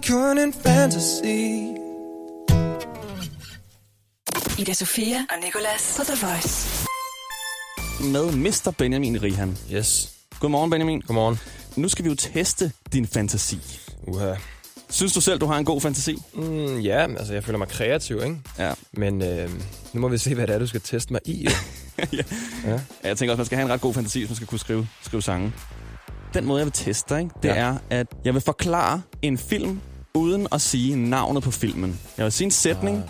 Kun 0.09 0.39
en 0.39 0.53
fantasy. 0.53 1.23
Ida 4.59 4.73
Sofia 4.73 5.17
og 5.17 5.45
Nicolas 5.45 5.95
på 5.97 6.05
The 6.05 6.27
Voice. 6.27 6.87
Med 8.13 8.37
Mr. 8.37 8.71
Benjamin 8.79 9.23
Rihan. 9.23 9.59
Yes. 9.73 10.13
Godmorgen, 10.41 10.71
Benjamin. 10.71 11.01
Godmorgen. 11.01 11.39
Nu 11.77 11.89
skal 11.89 12.05
vi 12.05 12.09
jo 12.09 12.15
teste 12.15 12.73
din 12.93 13.07
fantasi. 13.07 13.59
Uha. 14.07 14.35
Synes 14.91 15.13
du 15.13 15.21
selv, 15.21 15.41
du 15.41 15.47
har 15.47 15.59
en 15.59 15.65
god 15.65 15.81
fantasi? 15.81 16.17
Mm, 16.35 16.79
ja, 16.79 17.03
altså 17.03 17.33
jeg 17.33 17.45
føler 17.45 17.59
mig 17.59 17.69
kreativ, 17.69 18.17
ikke? 18.25 18.37
Ja. 18.59 18.73
Men 18.93 19.23
øh, 19.23 19.51
nu 19.93 20.01
må 20.01 20.09
vi 20.09 20.19
se, 20.19 20.35
hvad 20.35 20.47
det 20.47 20.55
er, 20.55 20.59
du 20.59 20.67
skal 20.67 20.81
teste 20.81 21.13
mig 21.13 21.21
i. 21.25 21.49
ja. 21.99 22.23
ja. 22.65 22.81
Jeg 23.05 23.17
tænker 23.17 23.33
også, 23.33 23.39
man 23.39 23.47
skal 23.47 23.57
have 23.57 23.67
en 23.67 23.73
ret 23.73 23.81
god 23.81 23.95
fantasi, 23.95 24.19
hvis 24.19 24.31
man 24.31 24.37
skal 24.37 24.47
kunne 24.47 24.59
skrive, 24.59 24.89
skrive 25.03 25.23
sange. 25.23 25.53
Den 26.35 26.45
måde, 26.45 26.59
jeg 26.59 26.67
vil 26.67 26.73
teste 26.73 27.15
dig, 27.15 27.21
ikke, 27.21 27.35
det 27.43 27.49
ja. 27.49 27.55
er, 27.55 27.79
at 27.91 28.07
jeg 28.25 28.35
vil 28.35 28.43
forklare 28.43 29.03
en 29.23 29.39
film, 29.39 29.81
uden 30.17 30.47
at 30.53 30.61
sige 30.61 30.97
navnet 30.97 31.43
på 31.43 31.51
filmen. 31.51 32.01
Jeg 32.17 32.25
vil 32.25 32.33
sige 32.33 32.45
en 32.45 32.51
sætning, 32.51 32.97
ah. 32.97 33.03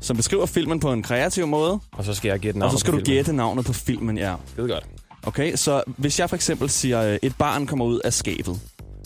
som 0.00 0.16
beskriver 0.16 0.46
filmen 0.46 0.80
på 0.80 0.92
en 0.92 1.02
kreativ 1.02 1.46
måde. 1.46 1.80
Og 1.92 2.04
så 2.04 2.14
skal 2.14 2.28
jeg 2.28 2.38
gætte 2.38 2.58
navnet 2.58 2.74
Og 2.74 2.78
så 2.78 2.80
skal 2.80 2.92
du 2.92 3.00
gætte 3.04 3.32
navnet 3.32 3.64
på 3.64 3.72
filmen, 3.72 4.18
ja. 4.18 4.34
Det 4.56 4.62
er 4.62 4.66
godt. 4.74 4.84
Okay, 5.22 5.56
så 5.56 5.82
hvis 5.86 6.18
jeg 6.18 6.28
for 6.28 6.36
eksempel 6.36 6.70
siger, 6.70 7.02
øh, 7.02 7.18
et 7.22 7.36
barn 7.38 7.66
kommer 7.66 7.84
ud 7.84 8.00
af 8.04 8.12
skabet, 8.12 8.60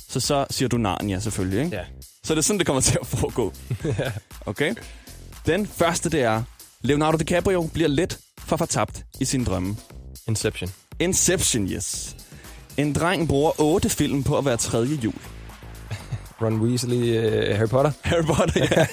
så 0.09 0.21
så 0.21 0.47
siger 0.51 0.69
du 0.69 0.77
Narnia 0.77 1.21
selvfølgelig, 1.21 1.65
ikke? 1.65 1.77
Ja. 1.77 1.83
Så 2.25 2.35
det 2.35 2.39
er 2.39 2.43
sådan, 2.43 2.59
det 2.59 2.67
kommer 2.67 2.81
til 2.91 2.99
at 3.01 3.07
foregå. 3.07 3.53
Okay? 4.47 4.75
Den 5.47 5.67
første, 5.67 6.11
det 6.11 6.23
er, 6.23 6.43
Leonardo 6.81 7.17
DiCaprio 7.17 7.71
bliver 7.73 7.89
let 7.89 8.19
for 8.39 8.57
fortabt 8.57 9.05
i 9.21 9.25
sin 9.25 9.45
drømme. 9.45 9.77
Inception. 10.29 10.71
Inception, 11.01 11.67
yes. 11.67 12.17
En 12.77 12.93
dreng 12.93 13.29
bruger 13.29 13.61
otte 13.61 13.89
film 13.89 14.23
på 14.23 14.39
at 14.39 14.45
være 14.45 14.57
tredje 14.57 14.97
jul. 15.05 15.15
Ron 16.45 16.61
Weasley, 16.61 17.19
uh, 17.51 17.57
Harry 17.57 17.69
Potter. 17.69 17.93
Harry 18.11 18.23
Potter, 18.25 18.67
ja. 18.77 18.87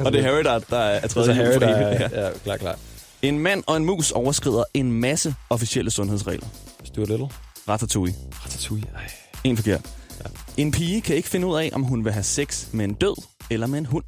og 0.04 0.12
det 0.12 0.18
er 0.18 0.22
Harry, 0.22 0.42
der, 0.44 0.58
der 0.58 0.76
er 0.78 1.08
tredje 1.08 1.34
Så 1.34 1.42
jul 1.42 1.44
Harry, 1.52 1.60
der, 1.60 1.88
evigt. 1.98 2.12
ja, 2.12 2.30
klar, 2.44 2.56
klar. 2.56 2.78
En 3.22 3.38
mand 3.38 3.64
og 3.66 3.76
en 3.76 3.84
mus 3.84 4.10
overskrider 4.10 4.64
en 4.74 4.92
masse 4.92 5.34
officielle 5.50 5.90
sundhedsregler. 5.90 6.46
Stuart 6.84 7.08
Little. 7.08 7.28
Ratatouille. 7.68 8.14
Ratatouille, 8.44 8.86
ej. 8.96 9.10
En 9.44 9.56
forkert. 9.56 9.80
Ja. 10.24 10.30
En 10.62 10.70
pige 10.72 11.00
kan 11.00 11.16
ikke 11.16 11.28
finde 11.28 11.46
ud 11.46 11.56
af, 11.58 11.70
om 11.72 11.82
hun 11.82 12.04
vil 12.04 12.12
have 12.12 12.22
sex 12.22 12.66
med 12.72 12.84
en 12.84 12.94
død 12.94 13.22
eller 13.50 13.66
med 13.66 13.78
en 13.78 13.86
hund. 13.86 14.04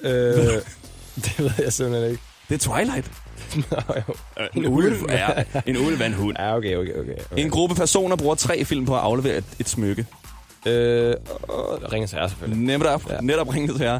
øh, 0.00 0.62
det 1.16 1.34
ved 1.38 1.50
jeg 1.58 1.72
simpelthen 1.72 2.10
ikke. 2.10 2.22
Det 2.48 2.54
er 2.54 2.58
Twilight. 2.58 3.10
En 4.56 4.66
ulv, 4.66 4.96
ja. 5.08 5.28
En 5.66 5.76
ulv 5.76 6.00
er 6.00 6.06
en 6.12 6.14
hund. 6.14 6.36
Ja, 6.38 6.56
okay, 6.56 6.76
okay, 6.76 6.92
okay. 7.00 7.12
okay. 7.12 7.42
En 7.44 7.50
gruppe 7.50 7.74
personer 7.74 8.16
bruger 8.16 8.34
tre 8.34 8.64
film 8.64 8.86
på 8.86 8.94
at 8.94 9.00
aflevere 9.00 9.36
et, 9.36 9.44
et 9.58 9.68
smykke. 9.68 10.06
Øh, 10.66 11.14
og 11.42 11.92
Ringens 11.92 12.12
Herre 12.12 12.28
selvfølgelig. 12.28 12.66
Netop, 12.66 13.10
ja. 13.10 13.20
netop 13.20 13.54
ringet 13.54 13.78
her. 13.78 13.98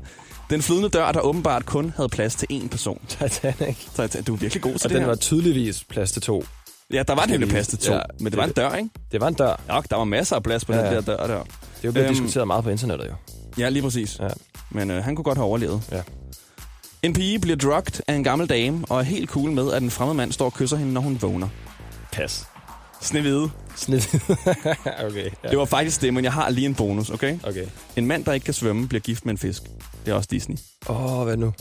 Den 0.50 0.62
flydende 0.62 0.88
dør, 0.88 1.12
der 1.12 1.20
åbenbart 1.20 1.66
kun 1.66 1.92
havde 1.96 2.08
plads 2.08 2.34
til 2.34 2.46
én 2.52 2.68
person. 2.68 3.00
Titanic. 3.08 3.76
Titan- 3.98 4.22
Du 4.22 4.34
er 4.34 4.38
virkelig 4.38 4.62
god 4.62 4.72
til 4.72 4.80
Og 4.84 4.88
det 4.88 4.90
den 4.90 5.00
her. 5.00 5.06
var 5.08 5.14
tydeligvis 5.14 5.84
plads 5.84 6.12
til 6.12 6.22
to. 6.22 6.44
Ja, 6.92 7.02
der 7.02 7.14
var 7.14 7.26
nemlig 7.26 7.48
plads 7.48 7.66
til 7.68 7.78
to, 7.78 7.92
Ja, 7.92 8.00
men 8.20 8.32
det 8.32 8.36
var 8.36 8.44
en 8.44 8.50
dør, 8.52 8.74
ikke? 8.74 8.90
Det 9.12 9.20
var 9.20 9.28
en 9.28 9.34
dør. 9.34 9.60
Ja, 9.68 9.80
der 9.90 9.96
var 9.96 10.04
masser 10.04 10.36
af 10.36 10.42
plads 10.42 10.64
på 10.64 10.72
Ja, 10.72 10.84
den 10.86 10.92
der 10.94 11.00
dør 11.00 11.16
der. 11.16 11.26
Det 11.26 11.32
er 11.34 11.40
jo 11.84 11.92
blevet 11.92 12.06
Øhm, 12.08 12.14
diskuteret 12.14 12.46
meget 12.46 12.64
på 12.64 12.70
internettet, 12.70 13.06
jo. 13.06 13.12
Ja, 13.58 13.68
lige 13.68 13.82
præcis. 13.82 14.18
Ja. 14.20 14.28
Men 14.70 14.90
øh, 14.90 15.04
han 15.04 15.16
kunne 15.16 15.24
godt 15.24 15.38
have 15.38 15.46
overlevet. 15.46 15.82
Ja. 15.92 16.02
En 17.02 17.12
pige 17.12 17.38
bliver 17.38 17.56
drugged 17.56 18.00
af 18.08 18.14
en 18.14 18.24
gammel 18.24 18.48
dame, 18.48 18.84
og 18.90 18.98
er 18.98 19.02
helt 19.02 19.30
cool 19.30 19.50
med, 19.50 19.72
at 19.72 19.82
en 19.82 19.90
fremmed 19.90 20.14
mand 20.14 20.32
står 20.32 20.44
og 20.44 20.52
kysser 20.52 20.76
hende, 20.76 20.92
når 20.92 21.00
hun 21.00 21.18
vågner. 21.22 21.48
Pas. 22.12 22.46
Snevide. 23.00 23.50
Snit. 23.76 24.14
okay. 25.06 25.30
Ja. 25.44 25.48
Det 25.48 25.58
var 25.58 25.64
faktisk 25.64 26.02
det, 26.02 26.14
men 26.14 26.24
jeg 26.24 26.32
har 26.32 26.50
lige 26.50 26.66
en 26.66 26.74
bonus, 26.74 27.10
okay? 27.10 27.38
Okay. 27.44 27.66
En 27.96 28.06
mand, 28.06 28.24
der 28.24 28.32
ikke 28.32 28.44
kan 28.44 28.54
svømme, 28.54 28.88
bliver 28.88 29.00
gift 29.00 29.24
med 29.24 29.34
en 29.34 29.38
fisk. 29.38 29.62
Det 30.04 30.12
er 30.12 30.14
også 30.14 30.28
Disney. 30.30 30.56
Åh, 30.88 31.18
oh, 31.18 31.24
hvad 31.24 31.36
nu? 31.36 31.46
Uh, 31.46 31.52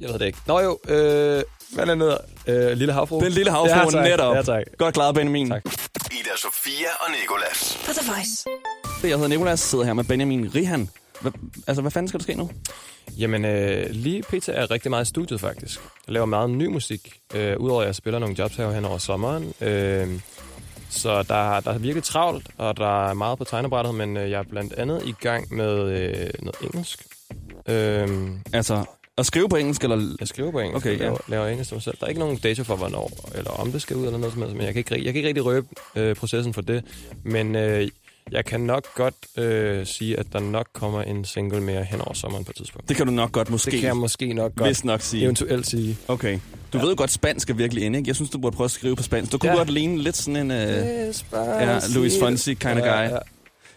jeg 0.00 0.08
ved 0.08 0.18
det 0.18 0.26
ikke. 0.26 0.38
Nå 0.46 0.60
jo, 0.60 0.78
øh, 0.88 1.42
hvad 1.74 1.86
er 1.86 1.94
det? 1.94 2.18
Øh, 2.46 2.76
Lille 2.76 2.92
Havfru? 2.92 3.20
Den 3.20 3.32
lille 3.32 3.50
havfru, 3.50 3.78
ja, 3.78 3.90
tak. 3.90 4.04
netop. 4.04 4.36
Ja, 4.36 4.42
tak. 4.42 4.62
Godt 4.78 4.94
klaret, 4.94 5.14
Benjamin. 5.14 5.50
Tak. 5.50 5.62
Ida 6.12 6.36
Sofia 6.36 6.88
og 7.00 7.10
Nikolas. 7.20 7.78
På 7.86 7.92
The 7.92 8.12
Voice. 8.12 8.44
Jeg 9.02 9.10
hedder 9.10 9.28
Nicolas, 9.28 9.60
sidder 9.60 9.84
her 9.84 9.92
med 9.92 10.04
Benjamin 10.04 10.54
Rihan. 10.54 10.88
Hva, 11.22 11.30
altså, 11.66 11.82
hvad 11.82 11.90
fanden 11.90 12.08
skal 12.08 12.20
der 12.20 12.24
ske 12.24 12.34
nu? 12.34 12.50
Jamen, 13.18 13.44
øh, 13.44 13.86
lige 13.90 14.22
pt. 14.22 14.48
er 14.48 14.60
jeg 14.60 14.70
rigtig 14.70 14.90
meget 14.90 15.04
i 15.04 15.08
studiet, 15.08 15.40
faktisk. 15.40 15.80
Jeg 16.06 16.12
laver 16.12 16.26
meget 16.26 16.50
ny 16.50 16.66
musik, 16.66 17.20
øh, 17.34 17.56
udover 17.58 17.80
at 17.80 17.86
jeg 17.86 17.94
spiller 17.94 18.18
nogle 18.18 18.34
jobs 18.38 18.56
her 18.56 18.70
hen 18.72 18.84
over 18.84 18.98
sommeren. 18.98 19.52
Øh, 19.60 20.20
så 20.90 21.22
der, 21.22 21.60
der 21.60 21.70
er 21.70 21.78
virkelig 21.78 22.02
travlt, 22.04 22.46
og 22.58 22.76
der 22.76 23.08
er 23.08 23.14
meget 23.14 23.38
på 23.38 23.44
tegnebrættet, 23.44 23.94
men 23.94 24.16
øh, 24.16 24.30
jeg 24.30 24.38
er 24.38 24.44
blandt 24.50 24.72
andet 24.72 25.02
i 25.06 25.14
gang 25.20 25.54
med 25.54 25.80
øh, 25.80 26.30
noget 26.42 26.56
engelsk. 26.62 27.06
Øh, 27.68 28.08
Altså, 28.52 28.84
at 29.18 29.26
skrive 29.26 29.48
på 29.48 29.56
engelsk, 29.56 29.82
eller... 29.82 30.16
jeg 30.20 30.28
skriver 30.28 30.50
på 30.50 30.58
engelsk, 30.58 30.86
Okay, 30.86 30.94
okay, 30.94 31.04
ja. 31.04 31.04
laver, 31.04 31.18
laver 31.28 31.46
engelsk 31.46 31.68
til 31.68 31.74
mig 31.74 31.82
selv. 31.82 31.96
Der 32.00 32.04
er 32.04 32.08
ikke 32.08 32.20
nogen 32.20 32.36
dato 32.36 32.64
for, 32.64 32.76
hvornår, 32.76 33.30
eller 33.34 33.50
om 33.50 33.72
det 33.72 33.82
skal 33.82 33.96
ud, 33.96 34.06
eller 34.06 34.18
noget 34.18 34.32
som 34.32 34.42
helst, 34.42 34.56
men 34.56 34.64
jeg 34.66 34.74
kan 34.74 34.78
ikke, 34.78 34.94
jeg 34.94 35.04
kan 35.04 35.14
ikke 35.16 35.28
rigtig 35.28 35.44
røbe 35.44 35.66
øh, 35.96 36.16
processen 36.16 36.54
for 36.54 36.62
det. 36.62 36.84
Men 37.24 37.56
øh, 37.56 37.88
jeg 38.30 38.44
kan 38.44 38.60
nok 38.60 38.94
godt 38.94 39.14
øh, 39.38 39.86
sige, 39.86 40.18
at 40.18 40.26
der 40.32 40.40
nok 40.40 40.66
kommer 40.72 41.02
en 41.02 41.24
single 41.24 41.60
mere 41.60 41.84
hen 41.84 42.00
over 42.00 42.12
sommeren 42.14 42.44
på 42.44 42.50
et 42.50 42.56
tidspunkt. 42.56 42.88
Det 42.88 42.96
kan 42.96 43.06
du 43.06 43.12
nok 43.12 43.32
godt 43.32 43.50
måske, 43.50 43.70
Det 43.70 43.80
kan 43.80 43.86
jeg 43.86 43.96
måske 43.96 44.32
nok 44.32 44.52
godt 44.56 44.68
vist 44.68 44.84
nok 44.84 45.00
sige. 45.00 45.22
eventuelt 45.24 45.66
sige. 45.66 45.96
Okay. 46.08 46.38
Du 46.72 46.78
ja. 46.78 46.84
ved 46.84 46.90
jo 46.90 46.94
godt, 46.98 47.10
spansk 47.10 47.50
er 47.50 47.54
virkelig 47.54 47.84
inde, 47.84 47.98
ikke? 47.98 48.08
Jeg 48.08 48.14
synes, 48.16 48.30
du 48.30 48.38
burde 48.38 48.56
prøve 48.56 48.64
at 48.64 48.70
skrive 48.70 48.96
på 48.96 49.02
spansk. 49.02 49.32
Du 49.32 49.38
kunne 49.38 49.50
Ja. 49.52 49.56
godt 49.56 49.70
ligne 49.70 49.98
lidt 49.98 50.16
sådan 50.16 50.36
en... 50.36 50.50
Øh, 50.50 51.14
ja, 51.32 51.78
Louis 51.94 52.12
Fonsi 52.20 52.54
kind 52.54 52.72
of 52.72 52.78
guy. 52.78 52.86
Ja, 52.86 53.02
ja. 53.02 53.18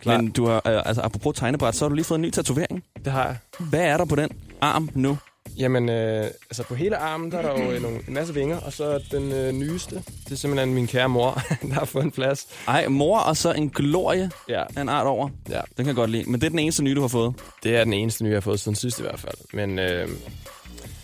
Klar. 0.02 0.18
Men 0.22 0.32
du 0.32 0.46
har, 0.46 0.56
øh, 0.68 0.82
altså, 0.86 1.02
apropos 1.02 1.36
tegnebræt, 1.36 1.76
så 1.76 1.86
har 1.86 1.90
du 1.90 1.96
lige 1.96 2.06
fået 2.06 2.18
en 2.18 2.22
ny 2.22 2.30
tatovering. 2.32 2.84
Det 3.06 3.12
har 3.14 3.26
jeg. 3.26 3.36
Hvad 3.60 3.82
er 3.82 3.98
der 3.98 4.06
på 4.06 4.16
den 4.16 4.30
arm 4.62 4.90
nu? 4.94 5.18
Jamen, 5.58 5.90
øh, 5.90 6.24
altså 6.26 6.64
på 6.64 6.76
hele 6.76 6.98
armen, 6.98 7.32
der 7.32 7.38
er 7.38 7.42
der 7.56 7.64
jo 7.64 7.72
øh, 7.72 7.82
nogle, 7.82 7.98
en 8.08 8.14
masse 8.14 8.34
vinger, 8.34 8.58
og 8.60 8.74
så 8.74 9.00
den 9.12 9.32
øh, 9.32 9.52
nyeste, 9.52 9.96
det 10.26 10.32
er 10.32 10.36
simpelthen 10.36 10.74
min 10.74 10.88
kære 10.88 11.10
mor, 11.10 11.42
der 11.62 11.74
har 11.74 11.86
fået 11.86 12.04
en 12.04 12.12
plads. 12.12 12.48
Ej, 12.68 12.88
mor 12.88 13.20
og 13.20 13.38
så 13.38 13.52
en 13.54 13.70
glorie 13.70 14.32
Ja, 14.50 14.64
af 14.76 14.82
en 14.82 14.90
art 14.90 15.08
over. 15.08 15.30
ja. 15.50 15.56
Den 15.60 15.64
kan 15.78 15.88
jeg 15.88 15.96
godt 15.96 16.10
lide. 16.10 16.24
Men 16.32 16.42
det 16.42 16.46
er 16.46 16.50
den 16.50 16.60
eneste 16.60 16.84
nye, 16.84 16.96
du 16.96 17.02
har 17.02 17.08
fået. 17.08 17.34
Det 17.64 17.76
er 17.76 17.84
den 17.84 17.94
eneste 17.94 18.24
nye, 18.24 18.30
jeg 18.30 18.36
har 18.36 18.42
fået 18.42 18.60
siden 18.60 18.76
sidst 18.76 19.00
i 19.00 19.02
hvert 19.02 19.20
fald. 19.20 19.36
Men 19.54 19.80
øh, 19.80 20.10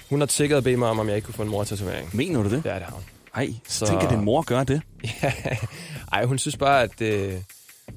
hun 0.10 0.20
har 0.20 0.27
tækket 0.27 0.58
og 0.58 0.63
bedt 0.63 0.79
mig 0.79 0.89
om, 0.89 1.00
om 1.00 1.08
jeg 1.08 1.15
ikke 1.15 1.25
kunne 1.25 1.36
få 1.36 1.41
en 1.43 1.50
mor-tatovering. 1.50 2.10
Mener 2.15 2.43
du 2.43 2.50
det? 2.50 2.65
Ja, 2.65 2.74
det 2.75 2.81
har 2.84 2.91
hun. 2.93 3.03
Ej, 3.36 3.50
så 3.67 3.79
Så- 3.79 3.86
tænk, 3.86 4.03
at 4.03 4.10
din 4.10 4.25
mor 4.25 4.41
gør 4.41 4.63
det. 4.63 4.81
Ej, 6.13 6.25
hun 6.25 6.38
synes 6.38 6.58
bare, 6.58 6.84
at... 6.84 7.01
Øh, 7.01 7.34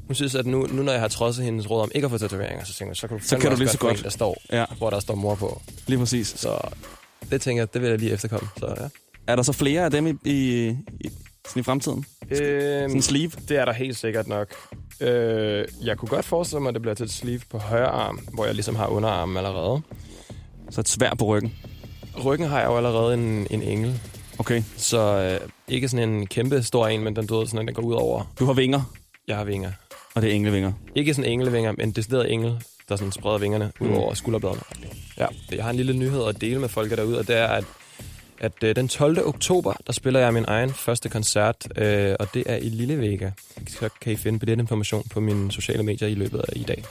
hun 0.07 0.15
synes, 0.15 0.35
at 0.35 0.47
nu, 0.47 0.67
nu 0.67 0.83
når 0.83 0.93
jeg 0.93 1.01
har 1.01 1.09
trodset 1.09 1.45
hendes 1.45 1.71
råd 1.71 1.83
om 1.83 1.91
ikke 1.95 2.05
at 2.05 2.11
få 2.11 2.19
tatoveringer, 2.19 2.65
så 2.65 2.75
tænker 2.75 2.91
jeg, 2.91 2.97
så 2.97 3.09
kan 3.09 3.19
du, 3.19 3.25
Så 3.25 3.39
kan 3.39 3.51
du 3.51 3.57
lige 3.57 3.69
så 3.69 3.79
godt. 3.79 3.99
En, 3.99 4.05
der 4.05 4.11
står, 4.11 4.37
Ja. 4.53 4.65
hvor 4.79 4.91
der 4.91 5.01
står 5.01 5.15
mor 5.15 5.35
på. 5.35 5.63
Lige 5.87 5.99
præcis. 5.99 6.29
Så 6.37 6.59
det 7.31 7.41
tænker 7.41 7.61
jeg, 7.63 7.75
det 7.75 7.83
vil 7.83 7.91
jeg 7.91 7.99
lige 7.99 8.13
efterkomme. 8.13 8.49
Så, 8.59 8.67
ja. 8.81 8.89
Er 9.27 9.37
der 9.37 9.43
så 9.43 9.53
flere 9.53 9.85
af 9.85 9.91
dem 9.91 10.07
i, 10.07 10.11
i, 10.25 10.67
i, 11.01 11.11
sådan 11.49 11.61
i 11.61 11.63
fremtiden? 11.63 12.05
Sådan 12.33 12.45
Øhm, 12.83 12.93
en 12.97 13.03
sleeve? 13.03 13.31
det 13.49 13.57
er 13.57 13.65
der 13.65 13.73
helt 13.73 13.97
sikkert 13.97 14.29
nok. 14.29 14.49
Øh, 15.01 15.65
jeg 15.83 15.97
kunne 15.99 16.09
godt 16.09 16.25
forestille 16.25 16.61
mig, 16.63 16.69
at 16.69 16.75
det 16.75 16.83
bliver 16.83 16.95
til 16.95 17.05
et 17.05 17.11
sleeve 17.13 17.41
på 17.51 17.59
højre 17.59 17.87
arm, 17.89 18.29
hvor 18.35 18.45
jeg 18.45 18.55
ligesom 18.55 18.77
har 18.77 18.87
underarmen 18.87 19.37
allerede. 19.37 19.81
Så 20.71 20.81
et 20.81 20.89
svær 20.89 21.15
på 21.19 21.25
ryggen. 21.25 21.55
Ryggen 22.25 22.49
har 22.49 22.59
jeg 22.61 22.67
jo 22.69 22.77
allerede 22.77 23.15
en, 23.15 23.47
en 23.51 23.63
engel. 23.63 24.01
Okay. 24.39 24.63
Så 24.77 24.99
øh, 25.01 25.49
ikke 25.69 25.89
sådan 25.89 26.09
en 26.09 26.27
kæmpe 26.27 26.63
stor 26.63 26.87
en, 26.89 27.05
men 27.05 27.17
den 27.17 27.27
døde 27.27 27.47
sådan 27.47 27.61
en, 27.61 27.67
der 27.69 27.73
går 27.75 27.83
ud 27.83 27.95
over. 27.95 28.33
Du 28.39 28.45
har 28.45 28.53
vinger, 28.53 28.95
Jeg 29.29 29.37
har 29.37 29.45
vinger. 29.45 29.71
og 30.15 30.23
det 30.23 30.31
er 30.31 30.35
englevinger. 30.35 30.73
Ikke 30.95 31.15
sådan 31.15 31.31
englevinger, 31.31 31.73
men 31.79 31.91
decideret 31.93 32.33
engel, 32.33 32.59
der 32.89 32.97
sådan 32.97 33.13
spreder 33.13 33.39
vingerne 33.39 33.73
ud 33.81 33.89
Mm. 33.89 33.95
over 33.95 34.15
skulderbladene. 34.15 34.63
Ja, 35.19 35.27
jeg 35.53 35.65
har 35.65 35.71
en 35.71 35.77
lille 35.77 35.93
nyhed 35.93 36.25
at 36.29 36.41
dele 36.41 36.59
med 36.59 36.69
folk 36.69 36.91
derude, 36.97 37.19
og 37.19 37.29
det 37.29 37.37
er, 37.37 37.47
at, 37.47 37.65
at 38.39 38.53
øh, 38.65 38.77
den 38.77 38.89
12. 38.89 39.27
oktober, 39.29 39.73
der 39.87 39.93
spiller 39.93 40.21
jeg 40.21 40.33
min 40.35 40.45
egen 40.49 40.71
første 40.71 41.09
koncert, 41.09 41.69
øh, 41.79 42.15
og 42.21 42.35
det 42.35 42.43
er 42.47 42.57
i 42.57 42.69
Lille 42.69 42.99
Vega. 43.01 43.31
Så 43.69 43.89
kan 44.01 44.13
I 44.13 44.17
finde 44.17 44.39
billetinformation 44.39 45.03
på 45.11 45.21
mine 45.21 45.53
sociale 45.53 45.83
medier 45.83 46.09
i 46.09 46.15
løbet 46.15 46.39
af 46.39 46.53
i 46.57 46.63
dag. 46.63 46.85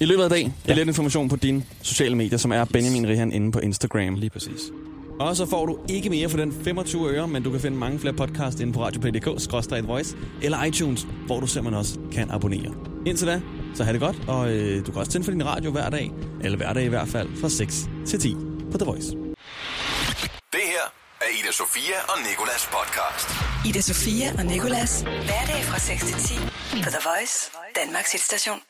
I 0.00 0.04
løbet 0.04 0.22
af 0.24 0.30
dagen, 0.30 0.54
Ja. 0.66 0.72
ja. 0.72 0.76
lidt 0.78 0.88
information 0.88 1.28
på 1.28 1.36
dine 1.36 1.64
sociale 1.82 2.16
medier, 2.16 2.38
som 2.38 2.52
er 2.52 2.64
Benjamin 2.64 3.08
Rihan 3.08 3.32
inde 3.32 3.52
på 3.52 3.58
Instagram. 3.58 4.14
Lige 4.14 4.30
præcis. 4.30 4.60
Og 5.20 5.36
så 5.36 5.46
får 5.46 5.66
du 5.66 5.78
ikke 5.88 6.10
mere 6.10 6.28
for 6.28 6.36
den 6.36 6.64
25 6.64 7.10
øre, 7.10 7.28
men 7.28 7.42
du 7.42 7.50
kan 7.50 7.60
finde 7.60 7.76
mange 7.76 7.98
flere 7.98 8.14
podcast 8.14 8.60
inde 8.60 8.72
på 8.72 8.84
radioplay.dk, 8.84 9.88
voice 9.88 10.16
eller 10.42 10.64
iTunes, 10.64 11.06
hvor 11.26 11.40
du 11.40 11.46
simpelthen 11.46 11.78
også 11.78 11.98
kan 12.12 12.30
abonnere. 12.30 12.74
Indtil 13.06 13.26
da, 13.26 13.40
så 13.74 13.84
have 13.84 13.92
det 13.92 14.00
godt, 14.00 14.16
og 14.28 14.52
øh, 14.52 14.86
du 14.86 14.92
kan 14.92 15.00
også 15.00 15.12
tænde 15.12 15.24
for 15.24 15.32
din 15.32 15.46
radio 15.46 15.70
hver 15.70 15.90
dag, 15.90 16.12
eller 16.40 16.56
hver 16.56 16.72
dag 16.72 16.84
i 16.84 16.88
hvert 16.88 17.08
fald, 17.08 17.28
fra 17.40 17.48
6 17.48 17.88
til 18.06 18.20
10 18.20 18.34
på 18.72 18.78
The 18.78 18.86
Voice. 18.86 19.10
Det 20.52 20.64
her 20.72 20.86
er 21.20 21.30
Ida 21.40 21.52
Sofia 21.52 21.98
og 22.08 22.18
Nikolas 22.30 22.68
podcast. 22.76 23.28
Ida 23.68 23.80
Sofia 23.80 24.28
og 24.38 24.44
Nicolas. 24.44 25.00
Hverdag 25.02 25.60
fra 25.70 25.78
6 25.78 26.04
til 26.04 26.14
10 26.14 26.34
på 26.84 26.90
The 26.90 27.02
Voice, 27.08 27.50
Danmarks 27.76 28.12
hitstation. 28.12 28.69